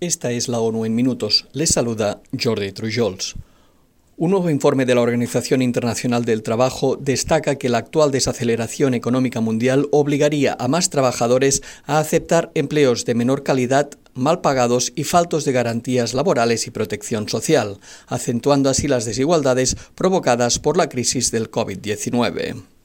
[0.00, 1.46] Esta es la ONU en minutos.
[1.54, 3.34] Les saluda Jordi Trujols.
[4.18, 9.40] Un nuevo informe de la Organización Internacional del Trabajo destaca que la actual desaceleración económica
[9.40, 15.46] mundial obligaría a más trabajadores a aceptar empleos de menor calidad, mal pagados y faltos
[15.46, 21.50] de garantías laborales y protección social, acentuando así las desigualdades provocadas por la crisis del
[21.50, 22.75] COVID-19.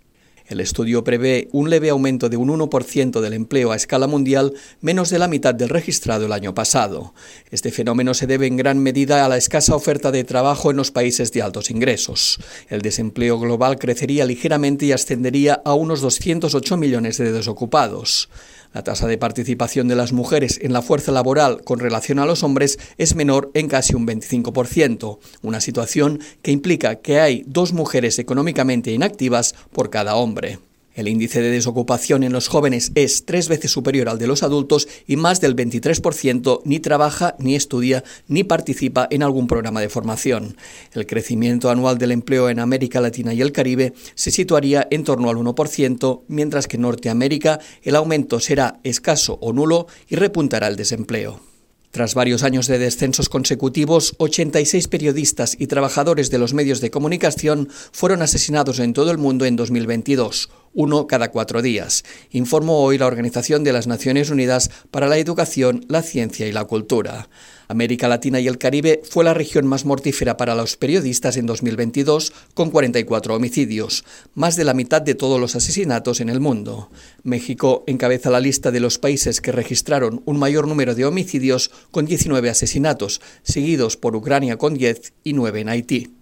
[0.47, 5.09] El estudio prevé un leve aumento de un 1% del empleo a escala mundial, menos
[5.09, 7.13] de la mitad del registrado el año pasado.
[7.51, 10.91] Este fenómeno se debe en gran medida a la escasa oferta de trabajo en los
[10.91, 12.39] países de altos ingresos.
[12.69, 18.29] El desempleo global crecería ligeramente y ascendería a unos 208 millones de desocupados.
[18.73, 22.43] La tasa de participación de las mujeres en la fuerza laboral con relación a los
[22.43, 28.17] hombres es menor en casi un 25%, una situación que implica que hay dos mujeres
[28.17, 30.59] económicamente inactivas por cada hombre.
[30.93, 34.87] El índice de desocupación en los jóvenes es tres veces superior al de los adultos
[35.07, 40.57] y más del 23% ni trabaja, ni estudia, ni participa en algún programa de formación.
[40.93, 45.29] El crecimiento anual del empleo en América Latina y el Caribe se situaría en torno
[45.29, 50.75] al 1%, mientras que en Norteamérica el aumento será escaso o nulo y repuntará el
[50.75, 51.50] desempleo.
[51.91, 57.67] Tras varios años de descensos consecutivos, 86 periodistas y trabajadores de los medios de comunicación
[57.91, 63.07] fueron asesinados en todo el mundo en 2022, uno cada cuatro días, informó hoy la
[63.07, 67.27] Organización de las Naciones Unidas para la Educación, la Ciencia y la Cultura.
[67.71, 72.33] América Latina y el Caribe fue la región más mortífera para los periodistas en 2022,
[72.53, 74.03] con 44 homicidios,
[74.35, 76.89] más de la mitad de todos los asesinatos en el mundo.
[77.23, 82.05] México encabeza la lista de los países que registraron un mayor número de homicidios, con
[82.05, 86.20] 19 asesinatos, seguidos por Ucrania con 10 y 9 en Haití.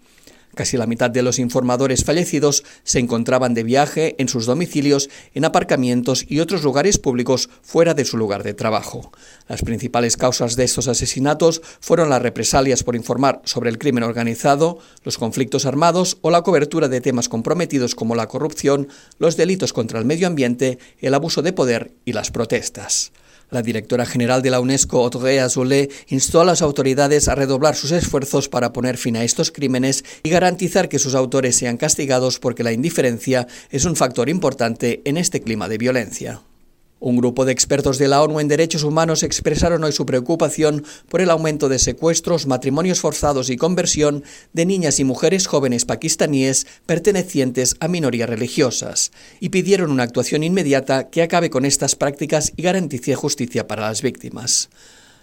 [0.59, 5.45] Casi la mitad de los informadores fallecidos se encontraban de viaje en sus domicilios, en
[5.45, 9.09] aparcamientos y otros lugares públicos fuera de su lugar de trabajo.
[9.47, 14.79] Las principales causas de estos asesinatos fueron las represalias por informar sobre el crimen organizado,
[15.05, 19.97] los conflictos armados o la cobertura de temas comprometidos como la corrupción, los delitos contra
[19.97, 23.13] el medio ambiente, el abuso de poder y las protestas.
[23.51, 27.91] La directora general de la UNESCO, Audrey Azoulay, instó a las autoridades a redoblar sus
[27.91, 32.63] esfuerzos para poner fin a estos crímenes y garantizar que sus autores sean castigados porque
[32.63, 36.41] la indiferencia es un factor importante en este clima de violencia.
[37.01, 41.21] Un grupo de expertos de la ONU en derechos humanos expresaron hoy su preocupación por
[41.21, 47.77] el aumento de secuestros, matrimonios forzados y conversión de niñas y mujeres jóvenes pakistaníes pertenecientes
[47.79, 53.15] a minorías religiosas y pidieron una actuación inmediata que acabe con estas prácticas y garantice
[53.15, 54.69] justicia para las víctimas.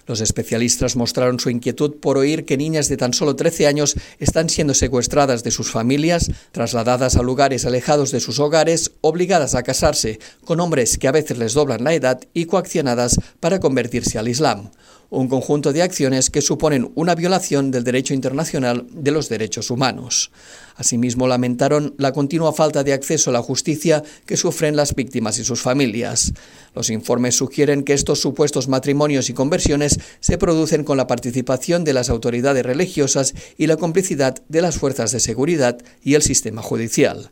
[0.06, 4.48] Los especialistas mostraron su inquietud por oír que niñas de tan solo 13 años están
[4.48, 10.20] siendo secuestradas de sus familias, trasladadas a lugares alejados de sus hogares, obligadas a casarse
[10.44, 14.70] con hombres que a veces les doblan la edad y coaccionadas para convertirse al Islam
[15.10, 20.30] un conjunto de acciones que suponen una violación del derecho internacional de los derechos humanos.
[20.76, 25.44] Asimismo, lamentaron la continua falta de acceso a la justicia que sufren las víctimas y
[25.44, 26.32] sus familias.
[26.74, 31.94] Los informes sugieren que estos supuestos matrimonios y conversiones se producen con la participación de
[31.94, 37.30] las autoridades religiosas y la complicidad de las fuerzas de seguridad y el sistema judicial.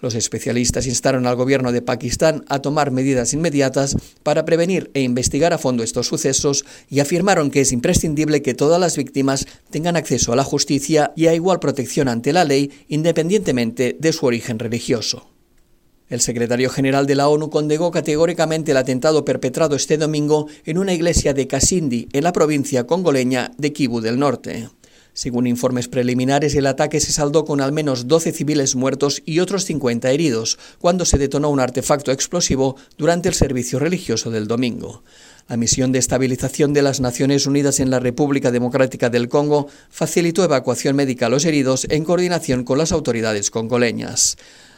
[0.00, 5.54] Los especialistas instaron al gobierno de Pakistán a tomar medidas inmediatas para prevenir e investigar
[5.54, 10.32] a fondo estos sucesos y afirmaron que es imprescindible que todas las víctimas tengan acceso
[10.32, 15.30] a la justicia y a igual protección ante la ley independientemente de su origen religioso.
[16.08, 20.92] El secretario general de la ONU condenó categóricamente el atentado perpetrado este domingo en una
[20.92, 24.68] iglesia de Kasindi, en la provincia congoleña de Kivu del Norte.
[25.16, 29.64] Según informes preliminares, el ataque se saldó con al menos 12 civiles muertos y otros
[29.64, 35.04] 50 heridos, cuando se detonó un artefacto explosivo durante el servicio religioso del domingo.
[35.48, 40.44] La misión de estabilización de las Naciones Unidas en la República Democrática del Congo facilitó
[40.44, 44.36] evacuación médica a los heridos en coordinación con las autoridades congoleñas.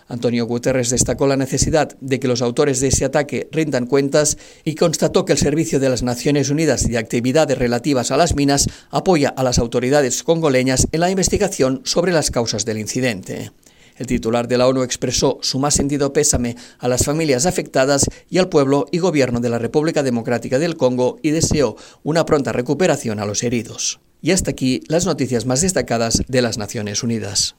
[0.09, 4.75] Antonio Guterres destacó la necesidad de que los autores de ese ataque rindan cuentas y
[4.75, 9.29] constató que el Servicio de las Naciones Unidas de Actividades Relativas a las Minas apoya
[9.29, 13.53] a las autoridades congoleñas en la investigación sobre las causas del incidente.
[13.99, 18.39] El titular de la ONU expresó su más sentido pésame a las familias afectadas y
[18.39, 23.19] al pueblo y gobierno de la República Democrática del Congo y deseó una pronta recuperación
[23.19, 24.01] a los heridos.
[24.23, 27.57] Y hasta aquí las noticias más destacadas de las Naciones Unidas.